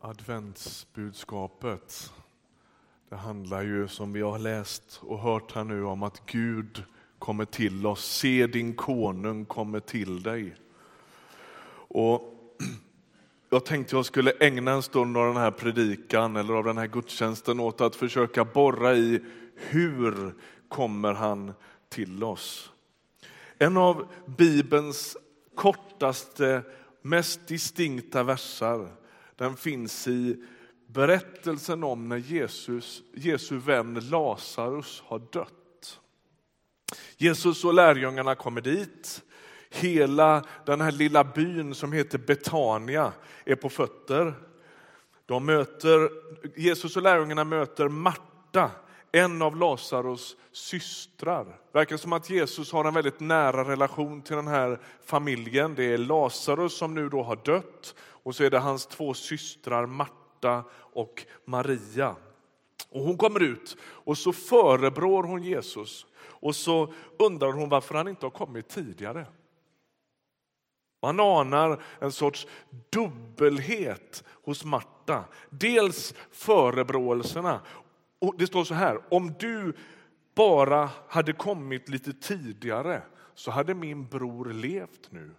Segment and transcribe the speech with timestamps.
[0.00, 2.12] Adventsbudskapet
[3.08, 6.84] det handlar ju som vi har läst och hört här nu om att Gud
[7.18, 8.04] kommer till oss.
[8.04, 10.54] Se din konung kommer till dig.
[11.70, 12.34] Och
[13.50, 16.86] jag tänkte jag skulle ägna en stund av den här predikan eller av den här
[16.86, 19.20] gudstjänsten åt att försöka borra i
[19.54, 20.34] hur
[20.68, 21.52] kommer han
[21.88, 22.72] till oss?
[23.58, 25.16] En av Bibelns
[25.54, 26.62] kortaste,
[27.02, 28.97] mest distinkta versar
[29.38, 30.36] den finns i
[30.86, 36.00] berättelsen om när Jesus, Jesu vän Lazarus har dött.
[37.16, 39.22] Jesus och lärjungarna kommer dit.
[39.70, 43.12] Hela den här lilla byn som heter Betania
[43.44, 44.34] är på fötter.
[45.26, 46.10] De möter,
[46.56, 48.70] Jesus och lärjungarna möter Marta,
[49.12, 51.44] en av Lazarus systrar.
[51.44, 55.74] Det verkar som att Jesus har en väldigt nära relation till den här familjen.
[55.74, 57.94] Det är Lazarus som nu då har dött
[58.28, 62.16] och så är det hans två systrar Marta och Maria.
[62.88, 68.08] Och hon kommer ut och så förebrår hon Jesus och så undrar hon varför han
[68.08, 69.26] inte har kommit tidigare.
[71.02, 72.46] Man anar en sorts
[72.90, 75.24] dubbelhet hos Marta.
[75.50, 77.60] Dels förebråelserna.
[78.18, 79.72] Och det står så här, om du
[80.34, 83.02] bara hade kommit lite tidigare
[83.34, 85.34] så hade min bror levt nu.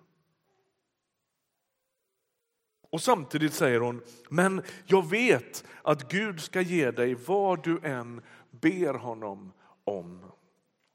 [2.89, 8.21] Och samtidigt säger hon, men jag vet att Gud ska ge dig vad du än
[8.51, 9.51] ber honom
[9.83, 10.31] om.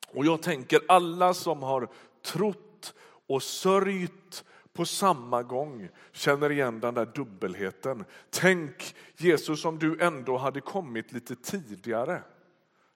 [0.08, 1.88] Och jag tänker alla som har
[2.22, 2.94] trott
[3.26, 8.04] och sörjt på samma gång känner igen den där dubbelheten.
[8.30, 12.22] Tänk Jesus om du ändå hade kommit lite tidigare.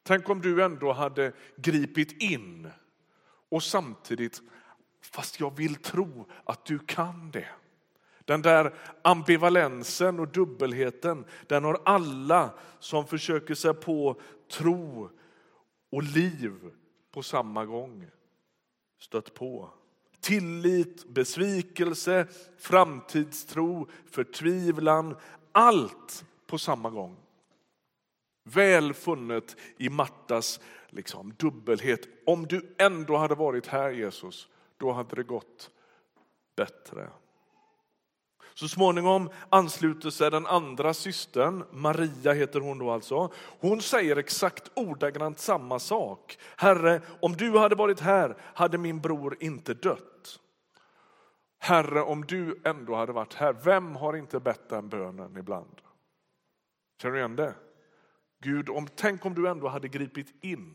[0.03, 2.71] Tänk om du ändå hade gripit in
[3.49, 4.43] och samtidigt,
[5.03, 7.49] fast jag vill tro att du kan det.
[8.29, 15.11] Den där ambivalensen och dubbelheten, den har alla som försöker sig på tro
[15.91, 16.53] och liv
[17.11, 18.07] på samma gång
[19.01, 19.71] stött på.
[20.21, 22.27] Tillit, besvikelse,
[22.59, 25.17] framtidstro, förtvivlan,
[25.53, 27.17] allt på samma gång.
[28.45, 32.09] Väl funnet i Martas liksom, dubbelhet.
[32.27, 35.71] Om du ändå hade varit här Jesus, då hade det gått
[36.57, 37.11] bättre.
[38.59, 43.33] Så småningom ansluter sig den andra systern, Maria heter hon då alltså.
[43.61, 46.39] Hon säger exakt ordagrant samma sak.
[46.57, 50.41] Herre, om du hade varit här hade min bror inte dött.
[51.59, 55.81] Herre, om du ändå hade varit här, vem har inte bett den bönen ibland?
[57.03, 57.55] Känner du igen det?
[58.43, 60.75] Gud, om, tänk om du ändå hade gripit in.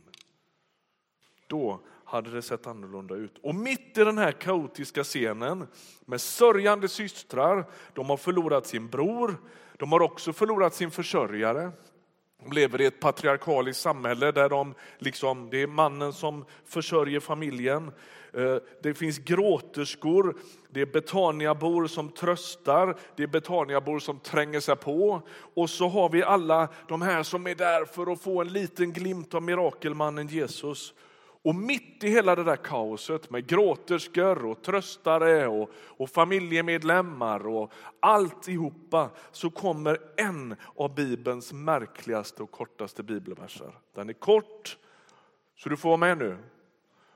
[1.47, 1.79] Då
[2.13, 3.37] hade det sett annorlunda ut.
[3.43, 5.67] Och mitt i den här kaotiska scenen
[6.05, 9.37] med sörjande systrar, de har förlorat sin bror,
[9.77, 11.71] de har också förlorat sin försörjare.
[12.43, 17.91] De lever i ett patriarkaliskt samhälle där de liksom, det är mannen som försörjer familjen.
[18.33, 20.35] Eh, det finns gråterskor,
[20.69, 25.21] det är Betaniabor som tröstar, det är Betaniabor som tränger sig på.
[25.53, 28.93] Och så har vi alla de här som är där för att få en liten
[28.93, 30.93] glimt av mirakelmannen Jesus.
[31.43, 37.73] Och mitt i hela det där kaoset med gråterskor och tröstare och, och familjemedlemmar och
[37.99, 43.73] alltihopa så kommer en av Bibelns märkligaste och kortaste bibelverser.
[43.93, 44.77] Den är kort,
[45.55, 46.37] så du får vara med nu.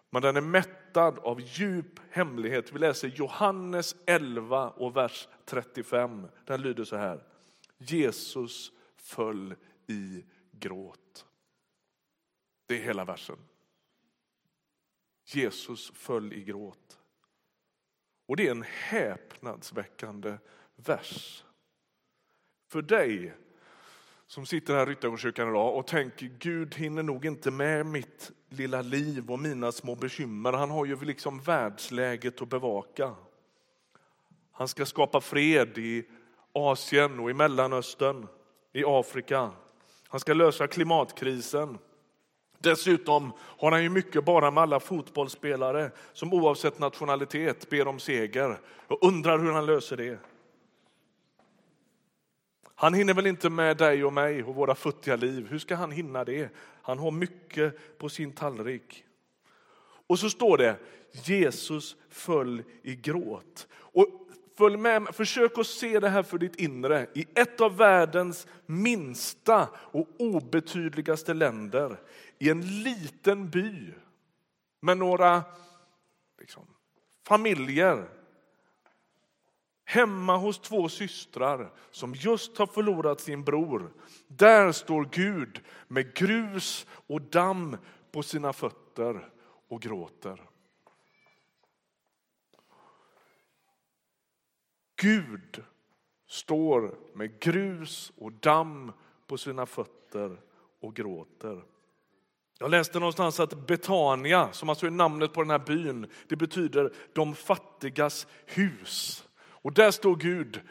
[0.10, 2.74] Men den är mättad av djup hemlighet.
[2.74, 6.28] Vi läser Johannes 11 och vers 35.
[6.46, 7.24] Den lyder så här.
[7.78, 9.56] Jesus föll
[9.88, 11.26] i gråt.
[12.66, 13.38] Det är hela versen.
[15.28, 17.00] Jesus föll i gråt.
[18.28, 20.38] Och det är en häpnadsväckande
[20.76, 21.44] vers.
[22.68, 23.34] För dig
[24.28, 28.82] som sitter här i Ryttargårdskyrkan idag och tänker Gud hinner nog inte med mitt lilla
[28.82, 30.54] liv och mina små bekymmer.
[30.54, 33.16] Han har ju liksom världsläget att bevaka.
[34.52, 36.10] Han ska skapa fred i
[36.54, 38.28] Asien och i Mellanöstern,
[38.74, 39.52] i Afrika.
[40.08, 41.78] Han ska lösa klimatkrisen.
[42.60, 48.60] Dessutom har han ju mycket bara med alla fotbollsspelare som oavsett nationalitet ber om seger.
[48.88, 50.20] och undrar hur han löser det.
[52.76, 55.48] Han hinner väl inte med dig och mig och våra futtiga liv.
[55.50, 56.50] Hur ska han hinna det?
[56.82, 59.04] Han har mycket på sin tallrik.
[60.08, 60.76] Och så står det
[61.12, 63.68] Jesus föll i gråt.
[63.74, 64.27] Och
[64.58, 67.08] följ med, försök att se det här för ditt inre.
[67.14, 72.00] I ett av världens minsta och obetydligaste länder
[72.40, 73.94] i en liten by
[74.82, 75.44] med några
[76.40, 76.64] liksom,
[77.28, 78.10] familjer.
[79.86, 83.94] hemma hos två systrar som just har förlorat sin bror.
[84.28, 87.78] Där står Gud med grus och damm
[88.12, 89.30] på sina fötter
[89.68, 90.47] och gråter.
[95.02, 95.64] Gud
[96.28, 98.92] står med grus och damm
[99.28, 100.40] på sina fötter
[100.82, 101.64] och gråter.
[102.60, 106.94] Jag läste någonstans att Betania, som alltså är namnet på den här byn, det betyder
[107.14, 109.24] de fattigas hus.
[109.40, 110.62] Och där står Gud,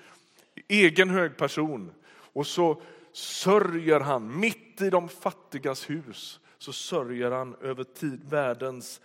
[0.68, 2.82] egen hög person, och så
[3.12, 9.00] sörjer han, mitt i de fattigas hus, så sörjer han över tid, världens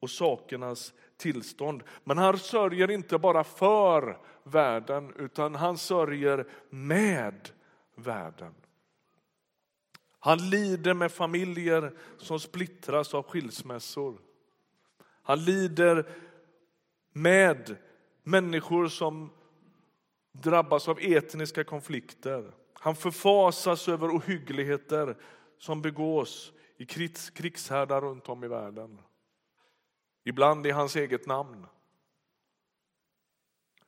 [0.00, 1.82] och sakernas tillstånd.
[2.04, 7.50] Men han sörjer inte bara för världen, utan han sörjer med
[7.94, 8.54] världen.
[10.18, 14.18] Han lider med familjer som splittras av skilsmässor.
[15.22, 16.08] Han lider
[17.12, 17.76] med
[18.22, 19.30] människor som
[20.32, 22.52] drabbas av etniska konflikter.
[22.72, 25.16] Han förfasas över ohyggligheter
[25.58, 26.86] som begås i
[27.34, 28.98] krigshärdar runt om i världen.
[30.28, 31.66] Ibland i hans eget namn.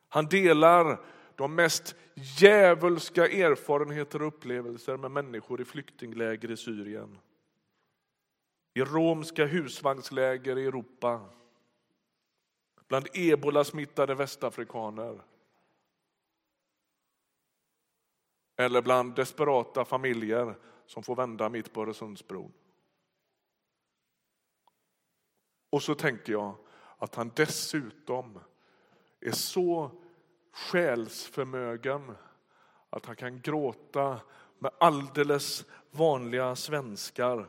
[0.09, 1.01] Han delar
[1.37, 7.19] de mest djävulska erfarenheter och upplevelser med människor i flyktingläger i Syrien.
[8.75, 11.31] I romska husvagnsläger i Europa.
[12.89, 15.23] Bland ebolasmittade västafrikaner.
[18.57, 20.55] Eller bland desperata familjer
[20.87, 22.53] som får vända mitt på Öresundsbron.
[25.71, 26.55] Och så tänker jag
[26.99, 28.39] att han dessutom
[29.21, 29.91] är så
[30.53, 32.15] själsförmögen
[32.91, 34.21] att han kan gråta
[34.59, 37.47] med alldeles vanliga svenskar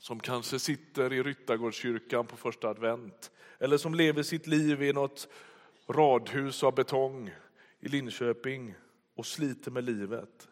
[0.00, 5.28] som kanske sitter i Ryttargårdskyrkan på första advent eller som lever sitt liv i något
[5.88, 7.34] radhus av betong
[7.80, 8.74] i Linköping
[9.14, 10.48] och sliter med livet.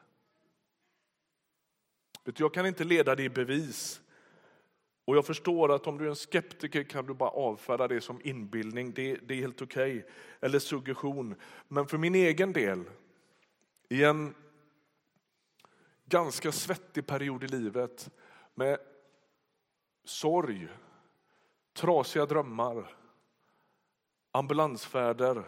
[2.37, 4.01] Jag kan inte leda det i bevis
[5.05, 8.21] och jag förstår att om du är en skeptiker kan du bara avfärda det som
[8.25, 10.11] inbildning, det, det är helt okej, okay.
[10.41, 11.35] eller suggestion.
[11.69, 12.85] Men för min egen del,
[13.89, 14.35] i en
[16.05, 18.11] ganska svettig period i livet
[18.55, 18.79] med
[20.05, 20.69] sorg,
[21.73, 22.97] trasiga drömmar,
[24.31, 25.45] ambulansfärder,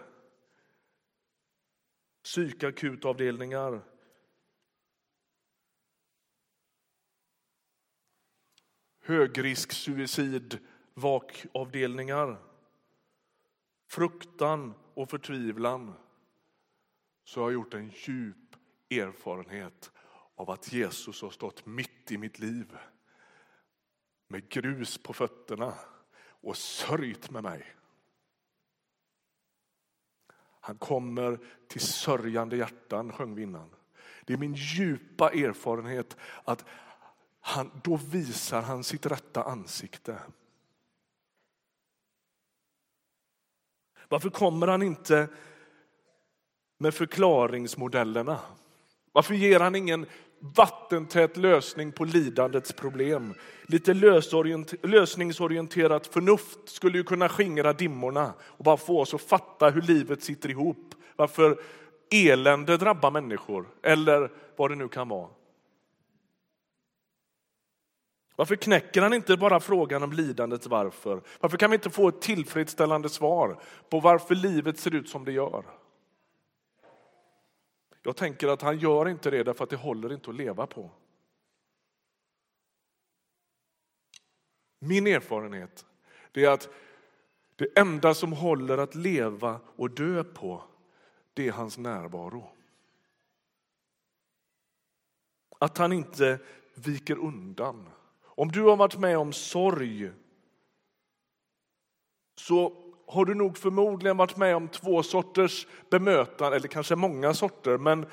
[2.23, 3.81] psykakutavdelningar,
[9.07, 10.59] högrisk suicid
[10.95, 12.37] vakavdelningar,
[13.89, 15.93] fruktan och förtvivlan
[17.25, 18.57] så har jag gjort en djup
[18.91, 19.91] erfarenhet
[20.35, 22.77] av att Jesus har stått mitt i mitt liv
[24.29, 25.75] med grus på fötterna
[26.19, 27.75] och sörjt med mig.
[30.61, 31.39] Han kommer
[31.69, 33.71] till sörjande hjärtan, sjöng vi innan.
[34.25, 36.65] Det är min djupa erfarenhet att
[37.47, 40.19] han, då visar han sitt rätta ansikte.
[44.09, 45.29] Varför kommer han inte
[46.79, 48.39] med förklaringsmodellerna?
[49.13, 50.07] Varför ger han ingen
[50.39, 53.35] vattentät lösning på lidandets problem?
[53.63, 53.95] Lite
[54.83, 60.23] lösningsorienterat förnuft skulle ju kunna skingra dimmorna och bara få oss att fatta hur livet
[60.23, 60.95] sitter ihop.
[61.17, 61.61] Varför
[62.11, 65.36] elände drabbar människor eller vad det nu kan vara.
[68.37, 71.23] Varför knäcker han inte bara frågan om lidandets varför?
[71.41, 75.33] Varför kan vi inte få ett tillfredsställande svar på varför livet ser ut som det
[75.33, 75.65] gör?
[78.03, 80.91] Jag tänker att han gör inte det därför att det håller inte att leva på.
[84.79, 85.87] Min erfarenhet
[86.33, 86.69] är att
[87.57, 90.63] det enda som håller att leva och dö på,
[91.35, 92.51] det är hans närvaro.
[95.59, 96.39] Att han inte
[96.75, 97.89] viker undan.
[98.37, 100.11] Om du har varit med om sorg
[102.39, 102.73] så
[103.07, 107.79] har du nog förmodligen varit med om två sorters bemötande, eller kanske många sorter.
[107.79, 108.07] Men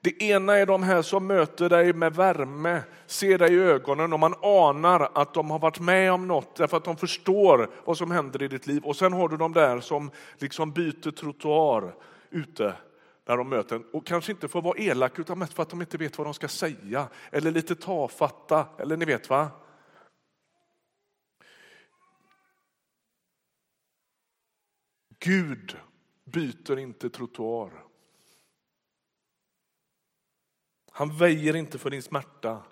[0.00, 4.20] det ena är de här som möter dig med värme, ser dig i ögonen och
[4.20, 8.10] man anar att de har varit med om något därför att de förstår vad som
[8.10, 8.84] händer i ditt liv.
[8.84, 11.94] Och sen har du de där som liksom byter trottoar
[12.30, 12.74] ute
[13.26, 15.80] när de möter en och kanske inte får vara elaka utan mest för att de
[15.80, 19.50] inte vet vad de ska säga eller lite tafatta eller ni vet va.
[25.24, 25.76] Gud
[26.24, 27.84] byter inte trottoar.
[30.90, 32.62] Han väjer inte för din smärta.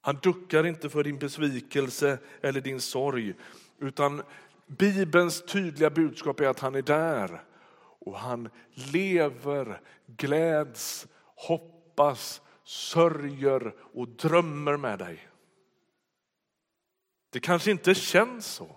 [0.00, 3.34] Han duckar inte för din besvikelse eller din sorg.
[3.78, 4.22] Utan
[4.66, 7.44] Bibelns tydliga budskap är att han är där
[7.98, 8.48] och han
[8.92, 15.28] lever, gläds, hoppas, sörjer och drömmer med dig.
[17.30, 18.76] Det kanske inte känns så.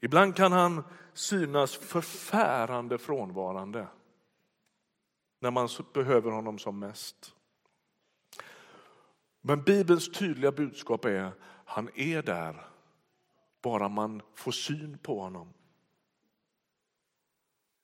[0.00, 3.86] Ibland kan han synas förfärande frånvarande
[5.40, 7.34] när man behöver honom som mest.
[9.40, 11.32] Men Bibelns tydliga budskap är
[11.64, 12.66] han är där
[13.62, 15.52] bara man får syn på honom.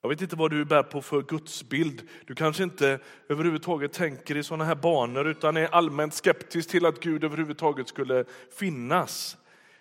[0.00, 2.08] Jag vet inte vad du bär på för gudsbild.
[2.26, 7.00] Du kanske inte överhuvudtaget tänker i sådana här banor utan är allmänt skeptisk till att
[7.00, 8.24] Gud överhuvudtaget skulle
[8.58, 9.36] finnas.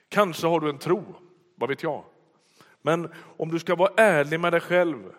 [0.09, 1.15] Kanske har du en tro,
[1.55, 2.03] vad vet jag.
[2.85, 5.13] Men om du ska vara ärlig med dig själv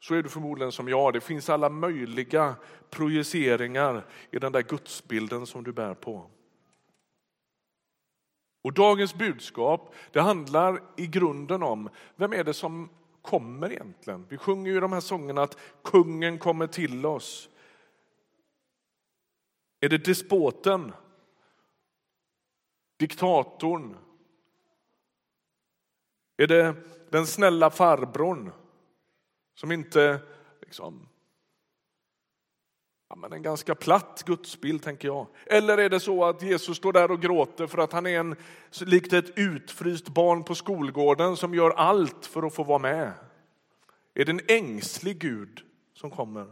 [0.00, 1.12] så är du förmodligen som jag.
[1.12, 2.54] Det finns alla möjliga
[2.90, 6.30] projiceringar i den där gudsbilden som du bär på.
[8.64, 12.88] Och dagens budskap det handlar i grunden om vem är det som
[13.22, 14.26] kommer egentligen?
[14.28, 17.48] Vi sjunger ju de här sångerna att kungen kommer till oss.
[19.80, 20.92] Är det despoten?
[22.98, 23.96] Diktatorn?
[26.38, 26.74] Är det
[27.10, 28.52] den snälla farbrorn
[29.54, 30.20] som inte
[30.60, 31.08] liksom,
[33.08, 35.26] ja, men en ganska platt gudsbild tänker jag.
[35.46, 38.36] Eller är det så att Jesus står där och gråter för att han är en,
[38.80, 43.12] likt ett utfryst barn på skolgården som gör allt för att få vara med?
[44.14, 45.60] Är det en ängslig Gud
[45.94, 46.46] som kommer?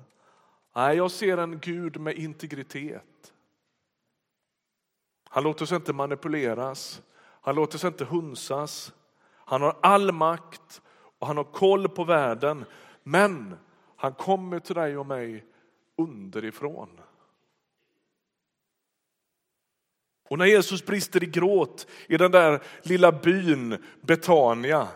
[0.75, 3.33] Nej, jag ser en Gud med integritet.
[5.29, 7.03] Han låter sig inte manipuleras.
[7.41, 8.93] Han låter sig inte hunsas.
[9.49, 10.83] Han har all makt
[11.19, 12.65] och han har koll på världen.
[13.03, 13.57] Men
[13.97, 15.45] han kommer till dig och mig
[15.97, 17.01] underifrån.
[20.29, 24.89] Och när Jesus brister i gråt i den där lilla byn Betania,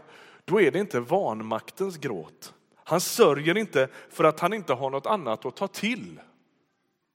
[0.45, 2.55] då är det inte vanmaktens gråt.
[2.75, 6.21] Han sörjer inte för att han inte har något annat att ta till.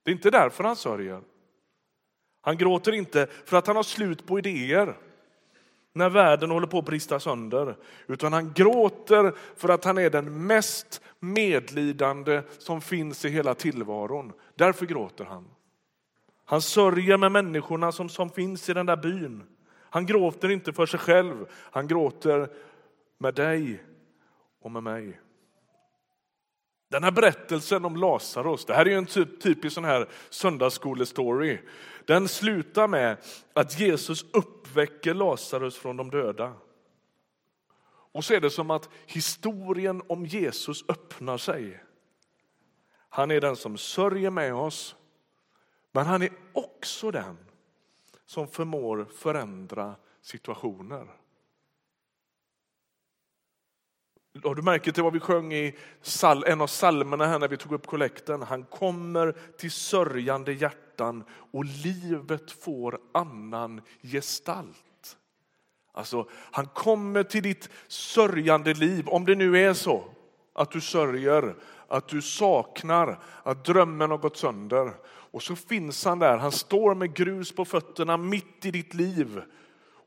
[0.03, 1.21] Det är inte därför han sörjer.
[2.41, 4.97] Han gråter inte för att han har slut på idéer
[5.95, 7.75] när världen håller på att brista sönder.
[8.07, 14.33] Utan han gråter för att han är den mest medlidande som finns i hela tillvaron.
[14.55, 15.45] Därför gråter han.
[16.45, 19.43] Han sörjer med människorna som, som finns i den där byn.
[19.89, 22.49] Han gråter inte för sig själv, han gråter
[23.17, 23.83] med dig
[24.61, 25.19] och med mig.
[26.89, 31.59] Den här berättelsen om Lazarus, det här är en typ, typisk sån här söndagsskolestory.
[32.05, 33.17] Den slutar med
[33.53, 36.53] att Jesus uppväcker Lazarus från de döda.
[37.87, 41.83] Och så är det som att historien om Jesus öppnar sig.
[43.09, 44.95] Han är den som sörjer med oss,
[45.91, 47.37] men han är också den
[48.25, 51.07] som förmår förändra situationer.
[54.43, 55.75] Har du märkt till vad vi sjöng i
[56.45, 58.41] en av salmerna här när vi tog upp kollekten?
[58.41, 65.17] Han kommer till sörjande hjärtan och livet får annan gestalt.
[65.93, 70.03] Alltså, han kommer till ditt sörjande liv, om det nu är så
[70.53, 71.55] att du sörjer,
[71.87, 74.91] att du saknar, att drömmen har gått sönder.
[75.07, 79.41] Och så finns han där, han står med grus på fötterna mitt i ditt liv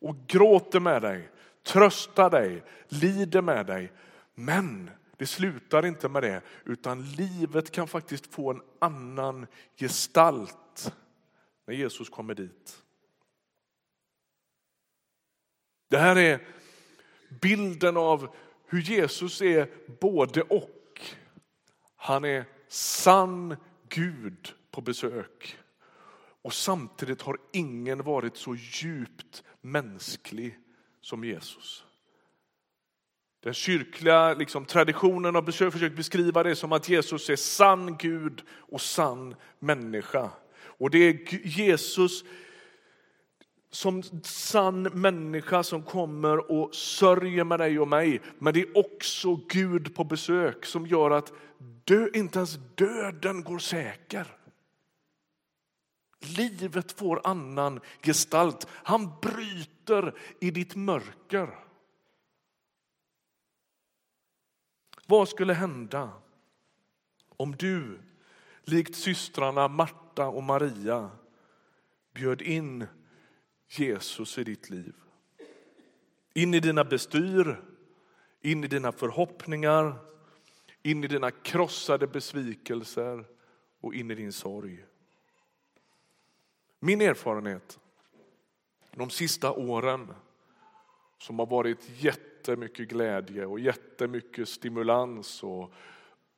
[0.01, 1.31] och gråter med dig,
[1.67, 3.93] tröstar dig, lider med dig.
[4.39, 10.95] Men det slutar inte med det, utan livet kan faktiskt få en annan gestalt
[11.67, 12.83] när Jesus kommer dit.
[15.89, 16.47] Det här är
[17.41, 21.01] bilden av hur Jesus är både och.
[21.97, 23.57] Han är sann
[23.89, 25.59] Gud på besök.
[26.43, 30.59] Och samtidigt har ingen varit så djupt mänsklig
[31.01, 31.88] som Jesus.
[33.41, 38.81] Den kyrkliga liksom, traditionen har försökt beskriva det som att Jesus är sann Gud och
[38.81, 40.31] sann människa.
[40.61, 42.25] Och det är Jesus
[43.71, 48.21] som sann människa som kommer och sörjer med dig och mig.
[48.39, 51.33] Men det är också Gud på besök som gör att
[51.85, 54.27] dö, inte ens döden går säker.
[56.21, 58.67] Livet får annan gestalt.
[58.71, 61.68] Han bryter i ditt mörker.
[65.11, 66.13] Vad skulle hända
[67.37, 67.99] om du,
[68.63, 71.11] likt systrarna Marta och Maria,
[72.15, 72.87] bjöd in
[73.69, 74.95] Jesus i ditt liv?
[76.35, 77.63] In i dina bestyr,
[78.41, 79.95] in i dina förhoppningar,
[80.83, 83.25] in i dina krossade besvikelser
[83.81, 84.85] och in i din sorg.
[86.81, 87.79] Min erfarenhet
[88.93, 90.15] de sista åren
[91.19, 95.73] som har varit jätte jättemycket glädje och jättemycket stimulans och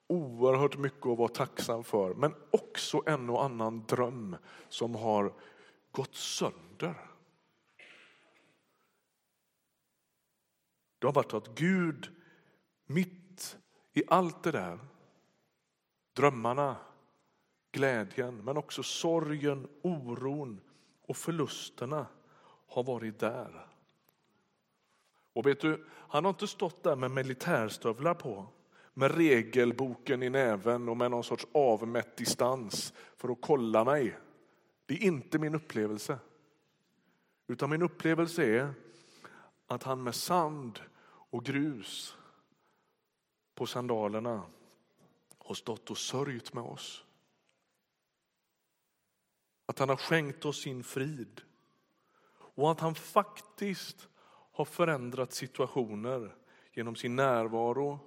[0.06, 2.14] oerhört mycket att vara tacksam för.
[2.14, 4.36] Men också en och annan dröm
[4.68, 5.32] som har
[5.90, 6.94] gått sönder.
[10.98, 12.10] Det har varit att Gud
[12.86, 13.58] mitt
[13.92, 14.78] i allt det där,
[16.16, 16.76] drömmarna,
[17.72, 20.60] glädjen, men också sorgen, oron
[21.06, 22.06] och förlusterna
[22.66, 23.66] har varit där.
[25.32, 28.46] Och vet du, han har inte stått där med militärstövlar på,
[28.94, 34.18] med regelboken i näven och med någon sorts avmätt distans för att kolla mig.
[34.86, 36.18] Det är inte min upplevelse.
[37.46, 38.74] Utan min upplevelse är
[39.66, 40.80] att han med sand
[41.30, 42.16] och grus
[43.54, 44.42] på sandalerna
[45.38, 47.04] har stått och sörjt med oss.
[49.66, 51.40] Att han har skänkt oss sin frid
[52.32, 54.08] och att han faktiskt
[54.52, 56.36] har förändrat situationer
[56.72, 57.98] genom sin närvaro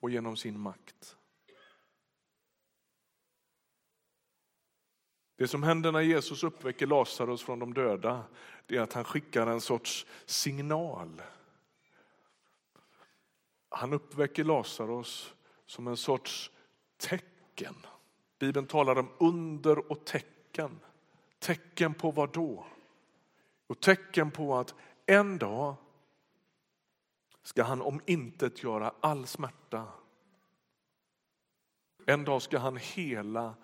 [0.00, 1.16] och genom sin makt.
[5.36, 8.24] Det som händer när Jesus uppväcker Lazarus från de döda
[8.66, 11.22] det är att han skickar en sorts signal.
[13.68, 15.34] Han uppväcker Lazarus
[15.66, 16.50] som en sorts
[16.96, 17.74] tecken.
[18.38, 20.80] Bibeln talar om under och tecken.
[21.38, 22.66] Tecken på vad då?
[23.66, 24.74] Och tecken på att
[25.10, 25.74] en dag
[27.42, 29.88] ska han om intet göra all smärta.
[32.06, 33.54] En dag ska han hela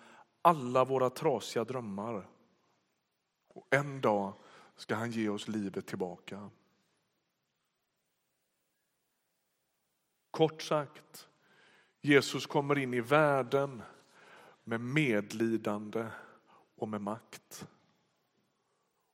[0.41, 2.29] alla våra trasiga drömmar.
[3.47, 4.33] Och en dag
[4.75, 6.49] ska han ge oss livet tillbaka.
[10.31, 11.29] Kort sagt,
[12.01, 13.81] Jesus kommer in i världen
[14.63, 16.07] med medlidande
[16.75, 17.67] och med makt.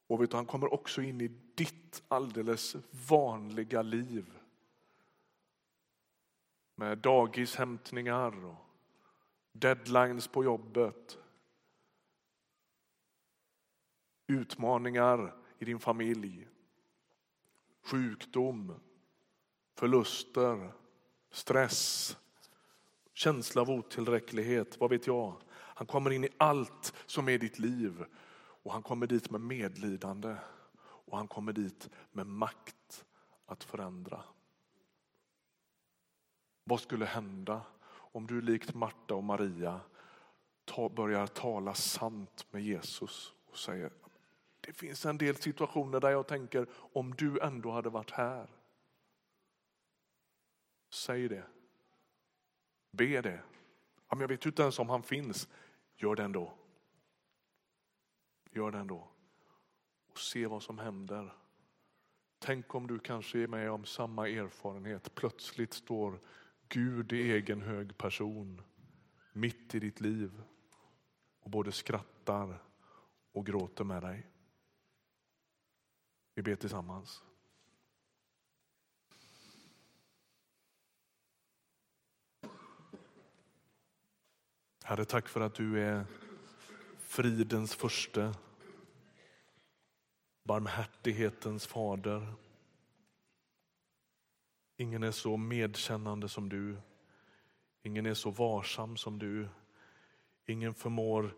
[0.07, 2.75] Och vet du, han kommer också in i ditt alldeles
[3.09, 4.39] vanliga liv.
[6.75, 8.55] Med dagishämtningar och
[9.51, 11.17] deadlines på jobbet.
[14.27, 16.47] Utmaningar i din familj.
[17.81, 18.79] Sjukdom,
[19.75, 20.71] förluster,
[21.31, 22.17] stress,
[23.13, 25.41] känsla av otillräcklighet, vad vet jag.
[25.51, 28.05] Han kommer in i allt som är ditt liv
[28.63, 30.35] och han kommer dit med medlidande
[30.81, 33.05] och han kommer dit med makt
[33.45, 34.23] att förändra.
[36.63, 39.81] Vad skulle hända om du likt Marta och Maria
[40.95, 43.91] börjar tala sant med Jesus och säger
[44.61, 48.47] det finns en del situationer där jag tänker om du ändå hade varit här.
[50.89, 51.43] Säg det.
[52.91, 53.39] Be det.
[54.09, 55.49] jag vet inte ens om han finns.
[55.95, 56.53] Gör det ändå.
[58.53, 59.07] Gör det ändå.
[60.07, 61.33] Och se vad som händer.
[62.39, 65.15] Tänk om du kanske är med om samma erfarenhet.
[65.15, 66.19] Plötsligt står
[66.69, 68.61] Gud i egen hög person
[69.33, 70.41] mitt i ditt liv
[71.39, 72.63] och både skrattar
[73.31, 74.27] och gråter med dig.
[76.33, 77.23] Vi ber tillsammans.
[84.83, 86.05] Herre, tack för att du är
[87.13, 88.33] fridens förste,
[90.43, 92.33] barmhärtighetens fader.
[94.77, 96.77] Ingen är så medkännande som du.
[97.83, 99.47] Ingen är så varsam som du.
[100.45, 101.35] Ingen förmår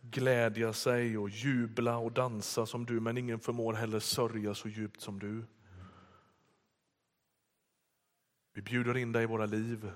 [0.00, 5.00] glädja sig och jubla och dansa som du, men ingen förmår heller sörja så djupt
[5.00, 5.44] som du.
[8.52, 9.92] Vi bjuder in dig i våra liv.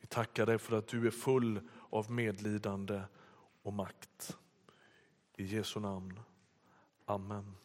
[0.00, 3.02] Vi tackar dig för att du är full av medlidande
[3.62, 4.36] och makt.
[5.36, 6.20] I Jesu namn.
[7.04, 7.56] Amen.